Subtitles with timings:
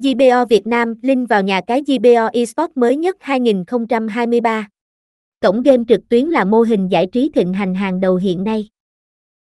[0.00, 4.68] JBO Việt Nam, link vào nhà cái JBO Esports mới nhất 2023.
[5.40, 8.68] Cổng game trực tuyến là mô hình giải trí thịnh hành hàng đầu hiện nay.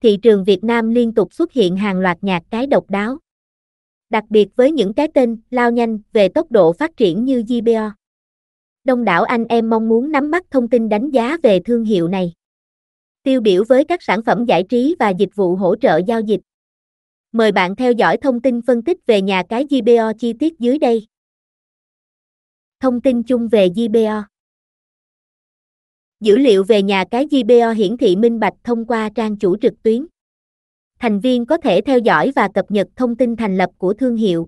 [0.00, 3.18] Thị trường Việt Nam liên tục xuất hiện hàng loạt nhạc cái độc đáo.
[4.10, 7.90] Đặc biệt với những cái tên lao nhanh về tốc độ phát triển như JBO.
[8.84, 12.08] Đông đảo anh em mong muốn nắm bắt thông tin đánh giá về thương hiệu
[12.08, 12.32] này.
[13.22, 16.40] Tiêu biểu với các sản phẩm giải trí và dịch vụ hỗ trợ giao dịch.
[17.32, 20.78] Mời bạn theo dõi thông tin phân tích về nhà cái JBO chi tiết dưới
[20.78, 21.06] đây.
[22.80, 24.22] Thông tin chung về JBO
[26.20, 29.82] Dữ liệu về nhà cái JBO hiển thị minh bạch thông qua trang chủ trực
[29.82, 30.06] tuyến.
[30.98, 34.16] Thành viên có thể theo dõi và cập nhật thông tin thành lập của thương
[34.16, 34.46] hiệu.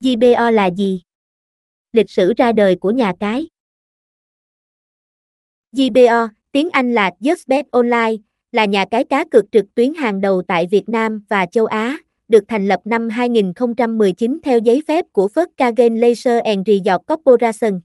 [0.00, 1.02] JBO là gì?
[1.92, 3.48] Lịch sử ra đời của nhà cái.
[5.72, 8.16] JBO, tiếng Anh là Just Bet Online,
[8.52, 11.98] là nhà cái cá cược trực tuyến hàng đầu tại Việt Nam và châu Á,
[12.28, 17.80] được thành lập năm 2019 theo giấy phép của Volkswagen Leisure and Resort Corporation.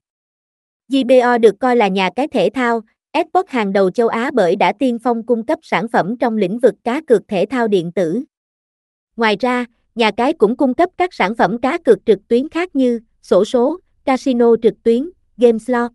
[0.90, 2.82] JBO được coi là nhà cái thể thao,
[3.12, 6.60] Esports hàng đầu châu Á bởi đã tiên phong cung cấp sản phẩm trong lĩnh
[6.60, 8.24] vực cá cược thể thao điện tử.
[9.18, 12.76] Ngoài ra, nhà cái cũng cung cấp các sản phẩm cá cược trực tuyến khác
[12.76, 15.92] như sổ số, casino trực tuyến, game slot.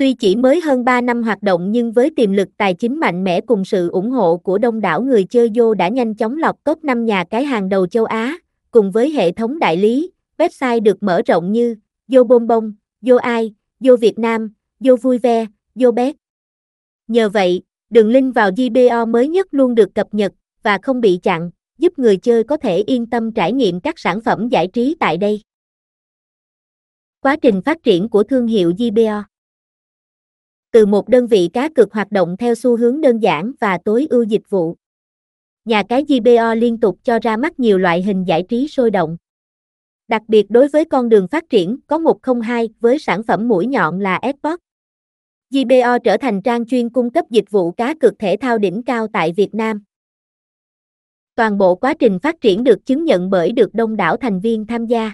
[0.00, 3.24] Tuy chỉ mới hơn 3 năm hoạt động nhưng với tiềm lực tài chính mạnh
[3.24, 6.54] mẽ cùng sự ủng hộ của đông đảo người chơi vô đã nhanh chóng lọt
[6.64, 8.38] top 5 nhà cái hàng đầu châu Á,
[8.70, 11.76] cùng với hệ thống đại lý, website được mở rộng như
[12.08, 16.16] Vô Bông Bông, Vô Ai, Vô Việt Nam, Vô Vui Ve, Vô Bét.
[17.08, 21.18] Nhờ vậy, đường link vào GBO mới nhất luôn được cập nhật và không bị
[21.22, 24.96] chặn, giúp người chơi có thể yên tâm trải nghiệm các sản phẩm giải trí
[25.00, 25.42] tại đây.
[27.20, 29.24] Quá trình phát triển của thương hiệu GBO
[30.72, 34.06] từ một đơn vị cá cược hoạt động theo xu hướng đơn giản và tối
[34.10, 34.76] ưu dịch vụ.
[35.64, 39.16] Nhà cái GBO liên tục cho ra mắt nhiều loại hình giải trí sôi động.
[40.08, 44.00] Đặc biệt đối với con đường phát triển, có 102 với sản phẩm mũi nhọn
[44.00, 44.62] là Esports.
[45.50, 49.06] GBO trở thành trang chuyên cung cấp dịch vụ cá cược thể thao đỉnh cao
[49.12, 49.82] tại Việt Nam.
[51.34, 54.66] Toàn bộ quá trình phát triển được chứng nhận bởi được đông đảo thành viên
[54.66, 55.12] tham gia.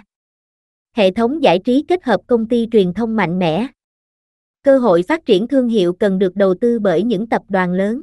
[0.93, 3.67] Hệ thống giải trí kết hợp công ty truyền thông mạnh mẽ.
[4.67, 8.01] Cơ hội phát triển thương hiệu cần được đầu tư bởi những tập đoàn lớn.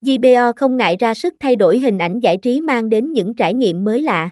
[0.00, 3.54] GBO không ngại ra sức thay đổi hình ảnh giải trí mang đến những trải
[3.54, 4.30] nghiệm mới lạ.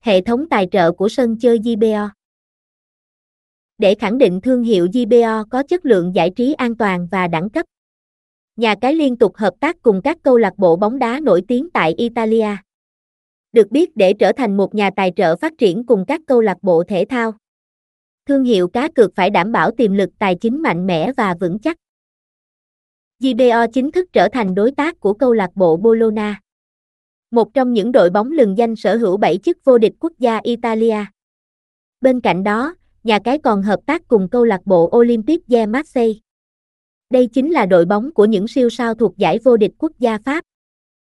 [0.00, 2.08] Hệ thống tài trợ của sân chơi GBO
[3.78, 7.50] Để khẳng định thương hiệu GBO có chất lượng giải trí an toàn và đẳng
[7.50, 7.66] cấp.
[8.56, 11.70] Nhà cái liên tục hợp tác cùng các câu lạc bộ bóng đá nổi tiếng
[11.70, 12.56] tại Italia.
[13.52, 16.58] Được biết để trở thành một nhà tài trợ phát triển cùng các câu lạc
[16.62, 17.34] bộ thể thao.
[18.28, 21.58] Thương hiệu cá cược phải đảm bảo tiềm lực tài chính mạnh mẽ và vững
[21.58, 21.76] chắc.
[23.20, 26.40] GBO chính thức trở thành đối tác của câu lạc bộ Bologna
[27.32, 30.40] một trong những đội bóng lừng danh sở hữu 7 chức vô địch quốc gia
[30.42, 31.04] Italia.
[32.00, 32.74] Bên cạnh đó,
[33.04, 36.18] nhà cái còn hợp tác cùng câu lạc bộ Olympique de Marseille.
[37.10, 40.18] Đây chính là đội bóng của những siêu sao thuộc giải vô địch quốc gia
[40.18, 40.44] Pháp.